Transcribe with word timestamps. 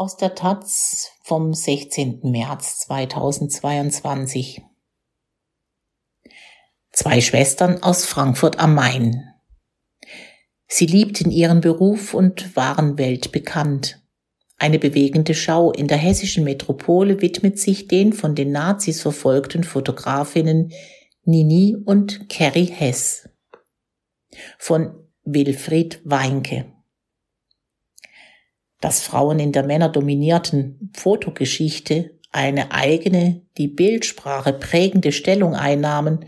Aus 0.00 0.16
der 0.16 0.34
Taz 0.34 1.10
vom 1.24 1.52
16. 1.52 2.20
März 2.22 2.78
2022. 2.86 4.62
Zwei 6.90 7.20
Schwestern 7.20 7.82
aus 7.82 8.06
Frankfurt 8.06 8.58
am 8.58 8.74
Main. 8.74 9.28
Sie 10.66 10.86
liebten 10.86 11.30
ihren 11.30 11.60
Beruf 11.60 12.14
und 12.14 12.56
waren 12.56 12.96
weltbekannt. 12.96 14.02
Eine 14.56 14.78
bewegende 14.78 15.34
Schau 15.34 15.70
in 15.70 15.86
der 15.86 15.98
hessischen 15.98 16.44
Metropole 16.44 17.20
widmet 17.20 17.58
sich 17.58 17.86
den 17.86 18.14
von 18.14 18.34
den 18.34 18.52
Nazis 18.52 19.02
verfolgten 19.02 19.64
Fotografinnen 19.64 20.72
Nini 21.24 21.76
und 21.76 22.30
Carrie 22.30 22.72
Hess. 22.72 23.28
Von 24.56 25.10
Wilfried 25.24 26.00
Weinke 26.04 26.79
dass 28.80 29.00
Frauen 29.00 29.38
in 29.38 29.52
der 29.52 29.64
männerdominierten 29.64 30.90
Fotogeschichte 30.94 32.18
eine 32.32 32.72
eigene, 32.72 33.42
die 33.58 33.68
Bildsprache 33.68 34.52
prägende 34.52 35.12
Stellung 35.12 35.54
einnahmen, 35.54 36.26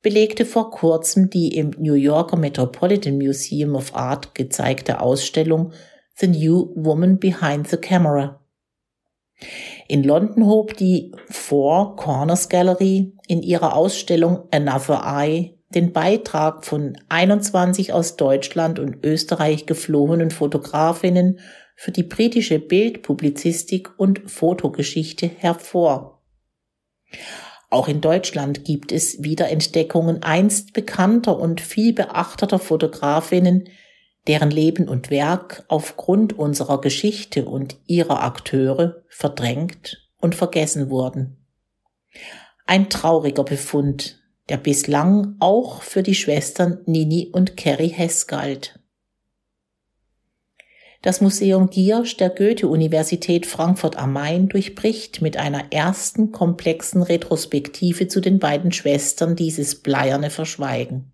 belegte 0.00 0.44
vor 0.44 0.70
kurzem 0.70 1.30
die 1.30 1.56
im 1.56 1.70
New 1.78 1.94
Yorker 1.94 2.36
Metropolitan 2.36 3.18
Museum 3.18 3.76
of 3.76 3.94
Art 3.94 4.34
gezeigte 4.34 5.00
Ausstellung 5.00 5.72
The 6.16 6.26
New 6.26 6.72
Woman 6.74 7.18
Behind 7.18 7.68
the 7.68 7.76
Camera. 7.76 8.40
In 9.88 10.02
London 10.02 10.46
hob 10.46 10.76
die 10.76 11.12
Four 11.28 11.96
Corners 11.96 12.48
Gallery 12.48 13.12
in 13.28 13.42
ihrer 13.42 13.74
Ausstellung 13.74 14.48
Another 14.50 15.02
Eye 15.04 15.58
den 15.74 15.92
Beitrag 15.92 16.64
von 16.64 16.96
21 17.08 17.92
aus 17.92 18.16
Deutschland 18.16 18.78
und 18.78 19.04
Österreich 19.04 19.66
geflohenen 19.66 20.30
Fotografinnen 20.30 21.40
für 21.76 21.90
die 21.90 22.02
britische 22.02 22.58
Bildpublizistik 22.58 23.90
und 23.96 24.30
Fotogeschichte 24.30 25.26
hervor. 25.26 26.22
Auch 27.70 27.88
in 27.88 28.00
Deutschland 28.00 28.64
gibt 28.64 28.92
es 28.92 29.22
Wiederentdeckungen 29.22 30.22
einst 30.22 30.74
bekannter 30.74 31.38
und 31.38 31.60
viel 31.60 31.94
beachteter 31.94 32.58
Fotografinnen, 32.58 33.68
deren 34.26 34.50
Leben 34.50 34.88
und 34.88 35.10
Werk 35.10 35.64
aufgrund 35.68 36.38
unserer 36.38 36.80
Geschichte 36.80 37.46
und 37.46 37.76
ihrer 37.86 38.22
Akteure 38.22 39.02
verdrängt 39.08 40.08
und 40.20 40.34
vergessen 40.34 40.90
wurden. 40.90 41.44
Ein 42.66 42.90
trauriger 42.90 43.44
Befund, 43.44 44.21
der 44.48 44.56
bislang 44.56 45.36
auch 45.38 45.82
für 45.82 46.02
die 46.02 46.14
Schwestern 46.14 46.78
Nini 46.86 47.30
und 47.32 47.56
Kerry 47.56 47.88
Hess 47.88 48.26
galt. 48.26 48.78
Das 51.02 51.20
Museum 51.20 51.68
Giersch 51.68 52.16
der 52.16 52.30
Goethe-Universität 52.30 53.44
Frankfurt 53.46 53.96
am 53.96 54.12
Main 54.12 54.48
durchbricht 54.48 55.20
mit 55.20 55.36
einer 55.36 55.72
ersten 55.72 56.30
komplexen 56.30 57.02
Retrospektive 57.02 58.06
zu 58.06 58.20
den 58.20 58.38
beiden 58.38 58.70
Schwestern 58.70 59.34
dieses 59.34 59.82
bleierne 59.82 60.30
Verschweigen. 60.30 61.12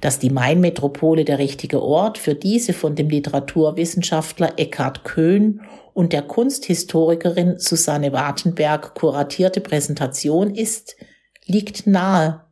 Dass 0.00 0.20
die 0.20 0.30
Main-Metropole 0.30 1.24
der 1.24 1.38
richtige 1.38 1.82
Ort 1.82 2.16
für 2.16 2.36
diese 2.36 2.72
von 2.74 2.94
dem 2.94 3.08
Literaturwissenschaftler 3.08 4.52
Eckhard 4.56 5.04
Köhn 5.04 5.60
und 5.92 6.12
der 6.12 6.22
Kunsthistorikerin 6.22 7.58
Susanne 7.58 8.12
Wartenberg 8.12 8.94
kuratierte 8.94 9.60
Präsentation 9.60 10.54
ist, 10.54 10.94
liegt 11.46 11.86
nahe. 11.86 12.44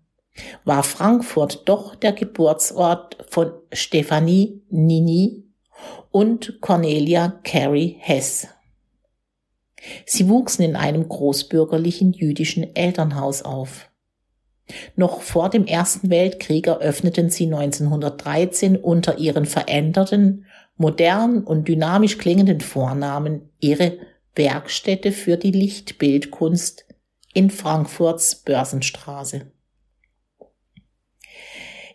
War 0.64 0.82
Frankfurt 0.82 1.68
doch 1.68 1.94
der 1.94 2.12
Geburtsort 2.12 3.18
von 3.28 3.52
Stephanie 3.72 4.62
Nini 4.70 5.44
und 6.10 6.60
Cornelia 6.60 7.40
Carey 7.44 7.96
Hess. 7.98 8.48
Sie 10.06 10.28
wuchsen 10.28 10.64
in 10.64 10.76
einem 10.76 11.08
großbürgerlichen 11.08 12.12
jüdischen 12.12 12.74
Elternhaus 12.76 13.42
auf. 13.42 13.90
Noch 14.96 15.22
vor 15.22 15.50
dem 15.50 15.66
Ersten 15.66 16.08
Weltkrieg 16.08 16.66
eröffneten 16.66 17.30
sie 17.30 17.46
1913 17.52 18.76
unter 18.76 19.18
ihren 19.18 19.44
veränderten, 19.44 20.46
modern 20.76 21.42
und 21.42 21.68
dynamisch 21.68 22.16
klingenden 22.18 22.60
Vornamen 22.60 23.50
ihre 23.60 23.98
Werkstätte 24.34 25.12
für 25.12 25.36
die 25.36 25.50
Lichtbildkunst 25.50 26.86
in 27.34 27.50
Frankfurts 27.50 28.36
Börsenstraße. 28.36 29.50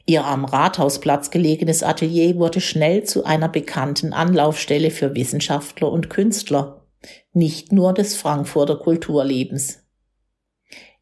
Ihr 0.07 0.25
am 0.25 0.45
Rathausplatz 0.45 1.31
gelegenes 1.31 1.83
Atelier 1.83 2.37
wurde 2.37 2.61
schnell 2.61 3.03
zu 3.03 3.25
einer 3.25 3.49
bekannten 3.49 4.13
Anlaufstelle 4.13 4.89
für 4.89 5.15
Wissenschaftler 5.15 5.91
und 5.91 6.09
Künstler, 6.09 6.87
nicht 7.33 7.71
nur 7.71 7.93
des 7.93 8.15
Frankfurter 8.15 8.77
Kulturlebens. 8.77 9.83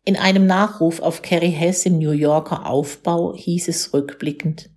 In 0.04 0.18
einem 0.18 0.48
Nachruf 0.48 1.02
auf 1.02 1.22
Carrie 1.22 1.50
Hess 1.50 1.86
im 1.86 2.00
New 2.00 2.12
Yorker 2.12 2.66
Aufbau 2.66 3.36
hieß 3.36 3.70
es 3.70 3.94
rückblickend, 3.94 4.70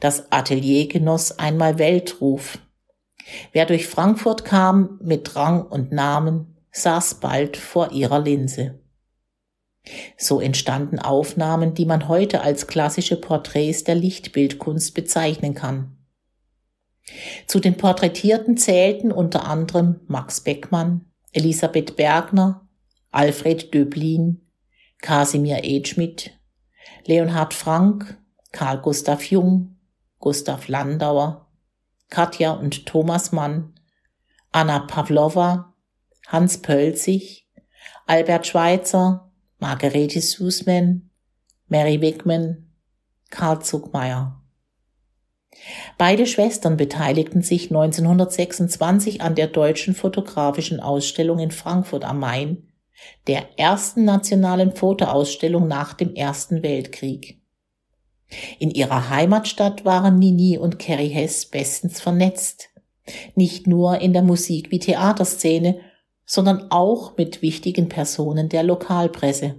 das 0.00 0.30
Atelier 0.32 0.88
genoss 0.88 1.38
einmal 1.38 1.78
Weltruf. 1.78 2.58
Wer 3.52 3.66
durch 3.66 3.88
Frankfurt 3.88 4.44
kam 4.44 4.98
mit 5.02 5.34
Rang 5.36 5.66
und 5.66 5.92
Namen, 5.92 6.56
saß 6.70 7.16
bald 7.16 7.56
vor 7.56 7.90
ihrer 7.92 8.20
Linse. 8.20 8.78
So 10.16 10.40
entstanden 10.40 10.98
Aufnahmen, 10.98 11.74
die 11.74 11.86
man 11.86 12.08
heute 12.08 12.40
als 12.40 12.66
klassische 12.66 13.16
Porträts 13.16 13.84
der 13.84 13.94
Lichtbildkunst 13.94 14.94
bezeichnen 14.94 15.54
kann. 15.54 15.96
Zu 17.46 17.60
den 17.60 17.76
Porträtierten 17.76 18.56
zählten 18.56 19.12
unter 19.12 19.46
anderem 19.46 20.00
Max 20.08 20.40
Beckmann, 20.40 21.06
Elisabeth 21.32 21.96
Bergner, 21.96 22.68
Alfred 23.12 23.72
Döblin, 23.72 24.40
Kasimir 25.00 25.60
Edschmidt, 25.62 26.32
Leonhard 27.04 27.54
Frank, 27.54 28.18
Karl 28.50 28.80
Gustav 28.80 29.22
Jung, 29.24 29.76
Gustav 30.18 30.66
Landauer, 30.66 31.46
Katja 32.10 32.52
und 32.52 32.86
Thomas 32.86 33.32
Mann, 33.32 33.74
Anna 34.50 34.80
Pavlova, 34.80 35.74
Hans 36.26 36.62
Pölzig, 36.62 37.48
Albert 38.06 38.46
Schweitzer, 38.46 39.25
Margarete 39.58 40.20
Sussman, 40.20 41.10
Mary 41.68 42.00
Wigman, 42.00 42.70
Karl 43.30 43.62
Zuckmeier. 43.62 44.42
Beide 45.98 46.26
Schwestern 46.26 46.76
beteiligten 46.76 47.42
sich 47.42 47.70
1926 47.70 49.22
an 49.22 49.34
der 49.34 49.46
deutschen 49.46 49.94
fotografischen 49.94 50.80
Ausstellung 50.80 51.38
in 51.38 51.50
Frankfurt 51.50 52.04
am 52.04 52.20
Main, 52.20 52.68
der 53.26 53.58
ersten 53.58 54.04
nationalen 54.04 54.72
Fotoausstellung 54.74 55.66
nach 55.68 55.94
dem 55.94 56.14
Ersten 56.14 56.62
Weltkrieg. 56.62 57.40
In 58.58 58.70
ihrer 58.70 59.10
Heimatstadt 59.10 59.84
waren 59.84 60.18
Nini 60.18 60.58
und 60.58 60.78
Kerry 60.78 61.08
Hess 61.08 61.46
bestens 61.46 62.00
vernetzt, 62.00 62.70
nicht 63.34 63.66
nur 63.66 64.00
in 64.00 64.12
der 64.12 64.22
Musik- 64.22 64.70
wie 64.70 64.80
Theaterszene, 64.80 65.80
sondern 66.26 66.70
auch 66.70 67.16
mit 67.16 67.40
wichtigen 67.40 67.88
Personen 67.88 68.48
der 68.48 68.64
Lokalpresse. 68.64 69.54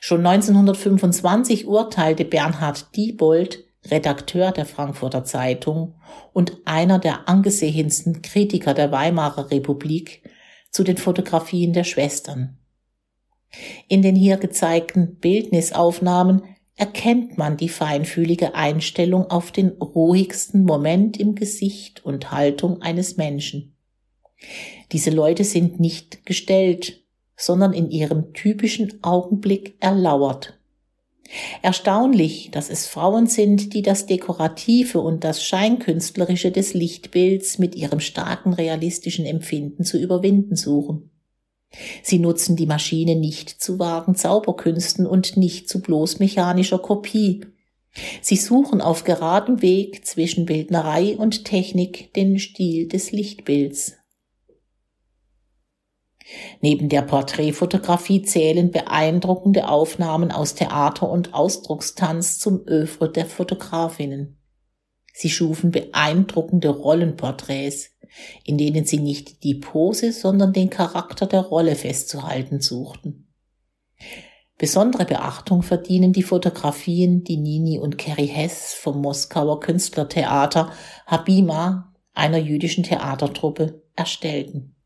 Schon 0.00 0.26
1925 0.26 1.66
urteilte 1.66 2.24
Bernhard 2.24 2.94
Diebold, 2.94 3.64
Redakteur 3.86 4.52
der 4.52 4.66
Frankfurter 4.66 5.24
Zeitung 5.24 5.94
und 6.32 6.58
einer 6.66 6.98
der 6.98 7.28
angesehensten 7.28 8.20
Kritiker 8.20 8.74
der 8.74 8.92
Weimarer 8.92 9.50
Republik, 9.50 10.22
zu 10.70 10.84
den 10.84 10.98
Fotografien 10.98 11.72
der 11.72 11.84
Schwestern. 11.84 12.58
In 13.88 14.02
den 14.02 14.14
hier 14.14 14.36
gezeigten 14.36 15.16
Bildnisaufnahmen 15.16 16.42
erkennt 16.76 17.36
man 17.36 17.56
die 17.56 17.68
feinfühlige 17.68 18.54
Einstellung 18.54 19.28
auf 19.30 19.50
den 19.50 19.68
ruhigsten 19.68 20.64
Moment 20.64 21.18
im 21.18 21.34
Gesicht 21.34 22.04
und 22.04 22.30
Haltung 22.30 22.80
eines 22.82 23.16
Menschen. 23.16 23.69
Diese 24.92 25.10
Leute 25.10 25.44
sind 25.44 25.80
nicht 25.80 26.26
gestellt, 26.26 27.04
sondern 27.36 27.72
in 27.72 27.90
ihrem 27.90 28.32
typischen 28.32 29.02
Augenblick 29.02 29.76
erlauert. 29.80 30.58
Erstaunlich, 31.62 32.50
dass 32.50 32.70
es 32.70 32.86
Frauen 32.86 33.26
sind, 33.26 33.72
die 33.72 33.82
das 33.82 34.06
Dekorative 34.06 35.00
und 35.00 35.22
das 35.22 35.44
Scheinkünstlerische 35.44 36.50
des 36.50 36.74
Lichtbilds 36.74 37.58
mit 37.58 37.76
ihrem 37.76 38.00
starken 38.00 38.52
realistischen 38.52 39.24
Empfinden 39.24 39.84
zu 39.84 39.96
überwinden 39.98 40.56
suchen. 40.56 41.10
Sie 42.02 42.18
nutzen 42.18 42.56
die 42.56 42.66
Maschine 42.66 43.14
nicht 43.14 43.48
zu 43.48 43.78
vagen 43.78 44.16
Zauberkünsten 44.16 45.06
und 45.06 45.36
nicht 45.36 45.68
zu 45.68 45.80
bloß 45.80 46.18
mechanischer 46.18 46.80
Kopie. 46.80 47.46
Sie 48.20 48.36
suchen 48.36 48.80
auf 48.80 49.04
geradem 49.04 49.62
Weg 49.62 50.04
zwischen 50.04 50.46
Bildnerei 50.46 51.16
und 51.16 51.44
Technik 51.44 52.12
den 52.14 52.40
Stil 52.40 52.88
des 52.88 53.12
Lichtbilds. 53.12 53.99
Neben 56.60 56.88
der 56.88 57.02
Porträtfotografie 57.02 58.22
zählen 58.22 58.70
beeindruckende 58.70 59.68
Aufnahmen 59.68 60.30
aus 60.30 60.54
Theater 60.54 61.08
und 61.08 61.34
Ausdruckstanz 61.34 62.38
zum 62.38 62.66
Övre 62.66 63.10
der 63.10 63.26
Fotografinnen. 63.26 64.38
Sie 65.12 65.30
schufen 65.30 65.70
beeindruckende 65.70 66.68
Rollenporträts, 66.68 67.90
in 68.44 68.58
denen 68.58 68.84
sie 68.84 68.98
nicht 68.98 69.42
die 69.44 69.54
Pose, 69.54 70.12
sondern 70.12 70.52
den 70.52 70.70
Charakter 70.70 71.26
der 71.26 71.40
Rolle 71.40 71.76
festzuhalten 71.76 72.60
suchten. 72.60 73.28
Besondere 74.58 75.06
Beachtung 75.06 75.62
verdienen 75.62 76.12
die 76.12 76.22
Fotografien, 76.22 77.24
die 77.24 77.38
Nini 77.38 77.78
und 77.78 77.96
Kerry 77.96 78.28
Hess 78.28 78.74
vom 78.74 79.00
Moskauer 79.00 79.58
Künstlertheater 79.60 80.72
Habima, 81.06 81.94
einer 82.12 82.38
jüdischen 82.38 82.84
Theatertruppe, 82.84 83.82
erstellten. 83.96 84.76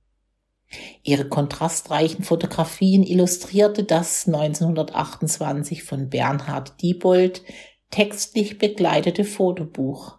Ihre 1.03 1.29
kontrastreichen 1.29 2.25
Fotografien 2.25 3.05
illustrierte 3.05 3.85
das 3.85 4.27
1928 4.27 5.85
von 5.85 6.09
Bernhard 6.09 6.81
Diebold 6.83 7.43
textlich 7.91 8.59
begleitete 8.59 9.25
Fotobuch 9.25 10.19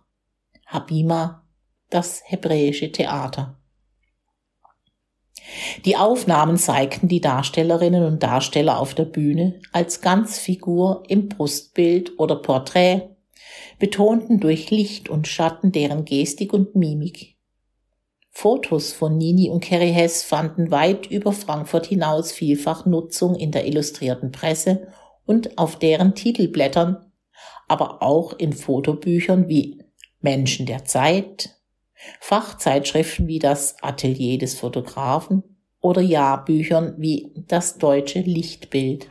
Habima, 0.65 1.45
das 1.89 2.23
hebräische 2.25 2.91
Theater. 2.91 3.59
Die 5.85 5.95
Aufnahmen 5.95 6.57
zeigten 6.57 7.07
die 7.07 7.21
Darstellerinnen 7.21 8.03
und 8.03 8.23
Darsteller 8.23 8.79
auf 8.79 8.93
der 8.95 9.05
Bühne 9.05 9.59
als 9.71 10.01
Ganzfigur 10.01 11.03
im 11.07 11.29
Brustbild 11.29 12.17
oder 12.17 12.37
Porträt, 12.37 13.09
betonten 13.77 14.39
durch 14.39 14.71
Licht 14.71 15.09
und 15.09 15.27
Schatten 15.27 15.71
deren 15.71 16.05
Gestik 16.05 16.53
und 16.53 16.75
Mimik. 16.75 17.34
Fotos 18.37 18.91
von 18.91 19.17
Nini 19.17 19.49
und 19.49 19.61
Kerry 19.61 19.93
Hess 19.93 20.21
fanden 20.21 20.69
weit 20.69 21.09
über 21.09 21.31
Frankfurt 21.31 21.85
hinaus 21.85 22.33
vielfach 22.33 22.85
Nutzung 22.85 23.33
in 23.35 23.51
der 23.51 23.65
illustrierten 23.65 24.33
Presse 24.33 24.89
und 25.25 25.57
auf 25.57 25.79
deren 25.79 26.15
Titelblättern, 26.15 27.13
aber 27.69 28.03
auch 28.03 28.33
in 28.33 28.51
Fotobüchern 28.51 29.47
wie 29.47 29.81
Menschen 30.19 30.65
der 30.65 30.83
Zeit, 30.83 31.61
Fachzeitschriften 32.19 33.25
wie 33.27 33.39
das 33.39 33.81
Atelier 33.81 34.37
des 34.37 34.59
Fotografen 34.59 35.41
oder 35.79 36.01
Jahrbüchern 36.01 36.95
wie 36.97 37.31
das 37.47 37.77
deutsche 37.77 38.19
Lichtbild. 38.19 39.07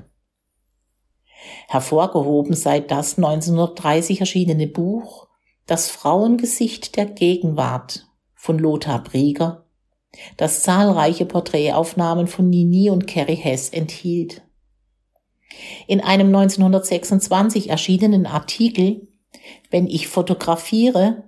Hervorgehoben 1.69 2.55
sei 2.55 2.81
das 2.81 3.17
1930 3.17 4.21
erschienene 4.21 4.67
Buch 4.67 5.29
Das 5.65 5.89
Frauengesicht 5.89 6.97
der 6.97 7.07
Gegenwart 7.07 8.07
von 8.45 8.59
Lothar 8.59 9.03
Brieger, 9.03 9.65
das 10.37 10.63
zahlreiche 10.63 11.25
Porträtaufnahmen 11.25 12.27
von 12.27 12.51
Nini 12.51 12.91
und 12.91 13.07
Kerry 13.07 13.37
Hess 13.37 13.71
enthielt. 13.71 14.43
In 15.87 16.03
einem 16.03 16.27
1926 16.27 17.71
erschienenen 17.71 18.27
Artikel 18.27 19.09
Wenn 19.71 19.87
ich 19.87 20.09
fotografiere, 20.09 21.25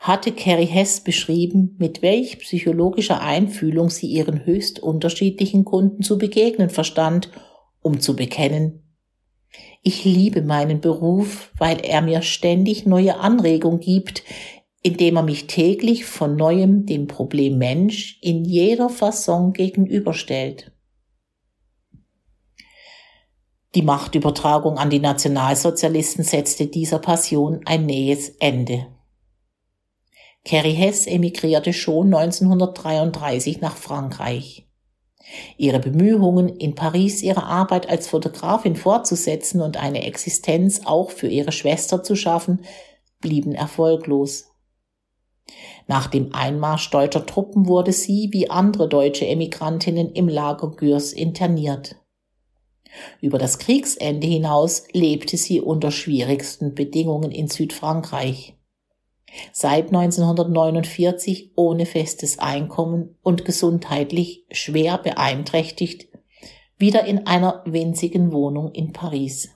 hatte 0.00 0.32
Kerry 0.32 0.66
Hess 0.66 1.04
beschrieben, 1.04 1.76
mit 1.78 2.02
welch 2.02 2.40
psychologischer 2.40 3.20
Einfühlung 3.20 3.88
sie 3.88 4.08
ihren 4.08 4.44
höchst 4.44 4.80
unterschiedlichen 4.80 5.64
Kunden 5.64 6.02
zu 6.02 6.18
begegnen 6.18 6.70
verstand, 6.70 7.30
um 7.80 8.00
zu 8.00 8.16
bekennen, 8.16 8.82
ich 9.82 10.04
liebe 10.04 10.42
meinen 10.42 10.80
Beruf, 10.80 11.52
weil 11.58 11.78
er 11.80 12.02
mir 12.02 12.22
ständig 12.22 12.86
neue 12.86 13.20
Anregung 13.20 13.78
gibt, 13.78 14.24
indem 14.86 15.16
er 15.16 15.24
mich 15.24 15.48
täglich 15.48 16.04
von 16.04 16.36
neuem 16.36 16.86
dem 16.86 17.08
Problem 17.08 17.58
Mensch 17.58 18.20
in 18.22 18.44
jeder 18.44 18.88
Fasson 18.88 19.52
gegenüberstellt. 19.52 20.70
Die 23.74 23.82
Machtübertragung 23.82 24.78
an 24.78 24.88
die 24.88 25.00
Nationalsozialisten 25.00 26.22
setzte 26.22 26.68
dieser 26.68 27.00
Passion 27.00 27.62
ein 27.64 27.84
nähes 27.84 28.28
Ende. 28.38 28.86
Carrie 30.44 30.74
Hess 30.74 31.08
emigrierte 31.08 31.72
schon 31.72 32.14
1933 32.14 33.60
nach 33.60 33.76
Frankreich. 33.76 34.68
Ihre 35.56 35.80
Bemühungen, 35.80 36.48
in 36.48 36.76
Paris 36.76 37.24
ihre 37.24 37.42
Arbeit 37.42 37.88
als 37.88 38.06
Fotografin 38.06 38.76
fortzusetzen 38.76 39.60
und 39.60 39.78
eine 39.78 40.04
Existenz 40.04 40.82
auch 40.84 41.10
für 41.10 41.26
ihre 41.26 41.50
Schwester 41.50 42.04
zu 42.04 42.14
schaffen, 42.14 42.60
blieben 43.20 43.52
erfolglos. 43.52 44.52
Nach 45.86 46.08
dem 46.08 46.34
Einmarsch 46.34 46.90
deutscher 46.90 47.24
Truppen 47.24 47.66
wurde 47.66 47.92
sie, 47.92 48.28
wie 48.32 48.50
andere 48.50 48.88
deutsche 48.88 49.26
Emigrantinnen, 49.26 50.12
im 50.12 50.28
Lager 50.28 50.70
Gürs 50.70 51.12
interniert. 51.12 51.96
Über 53.20 53.38
das 53.38 53.58
Kriegsende 53.58 54.26
hinaus 54.26 54.84
lebte 54.92 55.36
sie 55.36 55.60
unter 55.60 55.90
schwierigsten 55.90 56.74
Bedingungen 56.74 57.30
in 57.30 57.48
Südfrankreich. 57.48 58.54
Seit 59.52 59.88
1949 59.88 61.52
ohne 61.56 61.84
festes 61.84 62.38
Einkommen 62.38 63.16
und 63.22 63.44
gesundheitlich 63.44 64.46
schwer 64.50 64.98
beeinträchtigt, 64.98 66.08
wieder 66.78 67.04
in 67.04 67.26
einer 67.26 67.62
winzigen 67.66 68.32
Wohnung 68.32 68.72
in 68.72 68.92
Paris. 68.92 69.55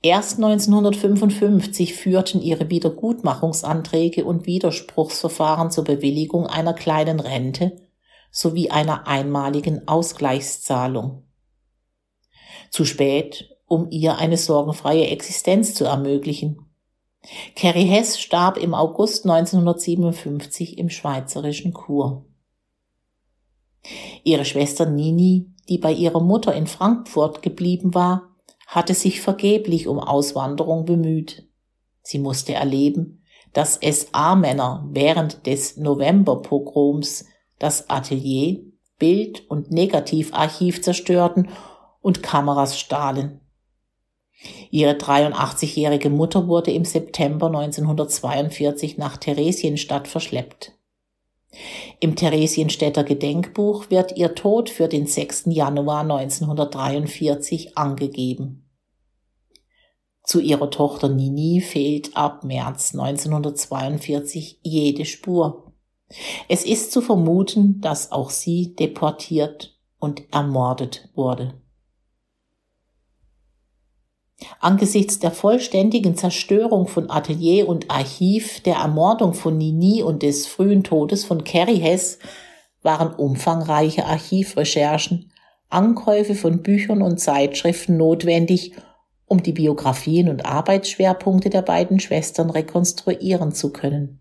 Erst 0.00 0.36
1955 0.36 1.94
führten 1.94 2.40
ihre 2.40 2.70
Wiedergutmachungsanträge 2.70 4.24
und 4.24 4.46
Widerspruchsverfahren 4.46 5.72
zur 5.72 5.84
Bewilligung 5.84 6.46
einer 6.46 6.72
kleinen 6.72 7.18
Rente 7.18 7.76
sowie 8.30 8.70
einer 8.70 9.08
einmaligen 9.08 9.88
Ausgleichszahlung. 9.88 11.24
Zu 12.70 12.84
spät, 12.84 13.56
um 13.66 13.90
ihr 13.90 14.18
eine 14.18 14.36
sorgenfreie 14.36 15.08
Existenz 15.08 15.74
zu 15.74 15.84
ermöglichen. 15.84 16.66
Carrie 17.56 17.86
Hess 17.86 18.20
starb 18.20 18.56
im 18.56 18.74
August 18.74 19.24
1957 19.24 20.78
im 20.78 20.90
schweizerischen 20.90 21.74
Chur. 21.74 22.24
Ihre 24.22 24.44
Schwester 24.44 24.86
Nini, 24.86 25.52
die 25.68 25.78
bei 25.78 25.92
ihrer 25.92 26.20
Mutter 26.20 26.54
in 26.54 26.66
Frankfurt 26.66 27.42
geblieben 27.42 27.94
war, 27.94 28.36
hatte 28.68 28.92
sich 28.92 29.22
vergeblich 29.22 29.88
um 29.88 29.98
Auswanderung 29.98 30.84
bemüht. 30.84 31.48
Sie 32.02 32.18
musste 32.18 32.52
erleben, 32.52 33.24
dass 33.54 33.80
SA-Männer 33.82 34.86
während 34.92 35.46
des 35.46 35.78
Novemberpogroms 35.78 37.24
das 37.58 37.88
Atelier, 37.88 38.62
Bild- 38.98 39.48
und 39.50 39.70
Negativarchiv 39.70 40.82
zerstörten 40.82 41.48
und 42.02 42.22
Kameras 42.22 42.78
stahlen. 42.78 43.40
Ihre 44.70 44.92
83-jährige 44.92 46.10
Mutter 46.10 46.46
wurde 46.46 46.70
im 46.70 46.84
September 46.84 47.46
1942 47.46 48.98
nach 48.98 49.16
Theresienstadt 49.16 50.08
verschleppt. 50.08 50.77
Im 52.00 52.14
Theresienstädter 52.14 53.04
Gedenkbuch 53.04 53.90
wird 53.90 54.16
ihr 54.16 54.34
Tod 54.34 54.70
für 54.70 54.88
den 54.88 55.06
6. 55.06 55.44
Januar 55.46 56.02
1943 56.02 57.76
angegeben. 57.76 58.68
Zu 60.22 60.40
ihrer 60.40 60.70
Tochter 60.70 61.08
Nini 61.08 61.60
fehlt 61.60 62.16
ab 62.16 62.44
März 62.44 62.92
1942 62.92 64.60
jede 64.62 65.06
Spur. 65.06 65.72
Es 66.48 66.64
ist 66.64 66.92
zu 66.92 67.00
vermuten, 67.00 67.80
dass 67.80 68.12
auch 68.12 68.30
sie 68.30 68.74
deportiert 68.74 69.78
und 69.98 70.22
ermordet 70.32 71.08
wurde. 71.14 71.60
Angesichts 74.60 75.18
der 75.18 75.32
vollständigen 75.32 76.16
Zerstörung 76.16 76.86
von 76.86 77.10
Atelier 77.10 77.68
und 77.68 77.90
Archiv, 77.90 78.60
der 78.60 78.76
Ermordung 78.76 79.34
von 79.34 79.58
Nini 79.58 80.02
und 80.02 80.22
des 80.22 80.46
frühen 80.46 80.84
Todes 80.84 81.24
von 81.24 81.42
Kerry 81.42 81.78
Hess 81.78 82.18
waren 82.82 83.12
umfangreiche 83.14 84.06
Archivrecherchen, 84.06 85.32
Ankäufe 85.68 86.34
von 86.34 86.62
Büchern 86.62 87.02
und 87.02 87.18
Zeitschriften 87.18 87.96
notwendig, 87.96 88.72
um 89.26 89.42
die 89.42 89.52
Biografien 89.52 90.28
und 90.28 90.46
Arbeitsschwerpunkte 90.46 91.50
der 91.50 91.62
beiden 91.62 92.00
Schwestern 92.00 92.50
rekonstruieren 92.50 93.52
zu 93.52 93.72
können. 93.72 94.20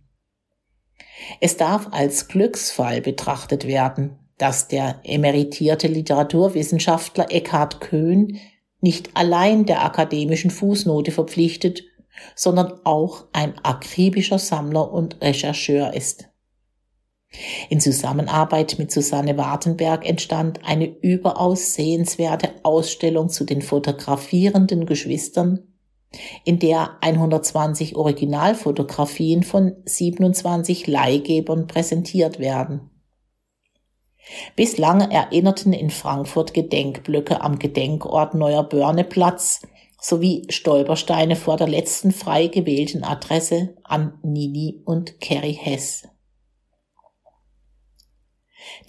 Es 1.40 1.58
darf 1.58 1.90
als 1.92 2.28
Glücksfall 2.28 3.02
betrachtet 3.02 3.68
werden, 3.68 4.20
dass 4.38 4.68
der 4.68 5.00
emeritierte 5.04 5.88
Literaturwissenschaftler 5.88 7.32
Eckhard 7.32 7.82
Köhn 7.82 8.40
nicht 8.88 9.10
allein 9.15 9.65
der 9.65 9.84
akademischen 9.84 10.50
Fußnote 10.50 11.12
verpflichtet, 11.12 11.84
sondern 12.36 12.79
auch 12.86 13.25
ein 13.34 13.53
akribischer 13.62 14.39
Sammler 14.39 14.94
und 14.94 15.22
Rechercheur 15.22 15.94
ist. 15.94 16.29
In 17.70 17.82
Zusammenarbeit 17.82 18.79
mit 18.79 18.89
Susanne 18.89 19.36
Wartenberg 19.36 20.08
entstand 20.08 20.62
eine 20.63 20.86
überaus 20.86 21.74
sehenswerte 21.74 22.51
Ausstellung 22.63 23.27
zu 23.27 23.44
den 23.44 23.62
fotografierenden 23.62 24.86
Geschwistern, 24.86 25.67
in 26.46 26.58
der 26.58 26.91
120 27.01 27.98
Originalfotografien 27.98 29.44
von 29.44 29.75
27 29.84 30.88
Leihgebern 30.88 31.67
präsentiert 31.67 32.39
werden. 32.39 32.89
Bislang 34.55 35.12
erinnerten 35.12 35.74
in 35.74 35.89
Frankfurt 35.89 36.53
Gedenkblöcke 36.53 37.41
am 37.41 37.60
Gedenkort 37.60 38.34
Neuer 38.34 38.63
Börneplatz 38.63 39.62
sowie 40.00 40.46
Stolpersteine 40.50 41.36
vor 41.36 41.57
der 41.57 41.67
letzten 41.67 42.12
frei 42.12 42.48
gewählten 42.48 43.03
Adresse 43.03 43.75
an 43.84 44.17
Nini 44.24 44.81
und 44.86 45.19
Kerry 45.19 45.53
Hess. 45.53 46.07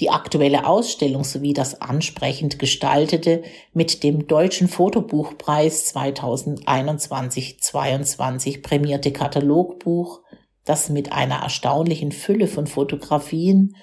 Die 0.00 0.10
aktuelle 0.10 0.66
Ausstellung 0.66 1.22
sowie 1.24 1.54
das 1.54 1.80
ansprechend 1.80 2.58
gestaltete 2.58 3.42
mit 3.72 4.02
dem 4.02 4.26
Deutschen 4.26 4.66
Fotobuchpreis 4.68 5.94
2021-22 5.94 8.62
prämierte 8.62 9.12
Katalogbuch, 9.12 10.22
das 10.64 10.88
mit 10.88 11.12
einer 11.12 11.42
erstaunlichen 11.42 12.10
Fülle 12.12 12.48
von 12.48 12.66
Fotografien, 12.66 13.76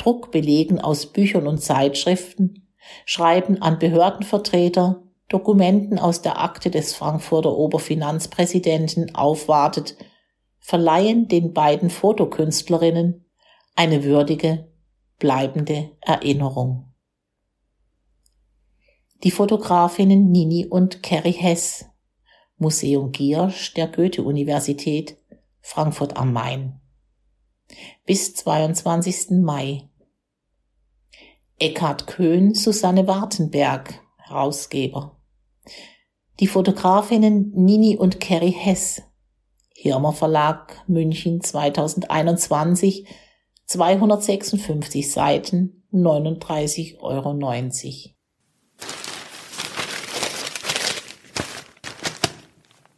Druckbelegen 0.00 0.80
aus 0.80 1.06
Büchern 1.06 1.46
und 1.46 1.58
Zeitschriften, 1.58 2.66
Schreiben 3.04 3.60
an 3.60 3.78
Behördenvertreter, 3.78 5.02
Dokumenten 5.28 5.98
aus 5.98 6.22
der 6.22 6.40
Akte 6.40 6.70
des 6.70 6.94
Frankfurter 6.94 7.56
Oberfinanzpräsidenten 7.56 9.14
aufwartet, 9.14 9.96
verleihen 10.58 11.28
den 11.28 11.52
beiden 11.52 11.90
Fotokünstlerinnen 11.90 13.26
eine 13.76 14.02
würdige 14.02 14.68
bleibende 15.18 15.90
Erinnerung. 16.00 16.92
Die 19.22 19.30
Fotografinnen 19.30 20.30
Nini 20.30 20.66
und 20.66 21.02
Kerry 21.02 21.34
Hess, 21.34 21.84
Museum 22.56 23.12
Giersch 23.12 23.74
der 23.74 23.86
Goethe-Universität, 23.86 25.18
Frankfurt 25.60 26.16
am 26.16 26.32
Main. 26.32 26.80
Bis 28.06 28.34
22. 28.34 29.42
Mai. 29.42 29.89
Eckhard 31.60 32.06
Köhn, 32.06 32.54
Susanne 32.54 33.06
Wartenberg, 33.06 34.00
Herausgeber. 34.16 35.20
Die 36.40 36.46
Fotografinnen 36.46 37.52
Nini 37.54 37.98
und 37.98 38.18
Kerry 38.18 38.50
Hess, 38.50 39.02
Hirmer 39.74 40.14
Verlag, 40.14 40.82
München 40.88 41.42
2021, 41.42 43.06
256 43.66 45.12
Seiten, 45.12 45.84
39,90 45.92 46.98
Euro. 47.00 47.34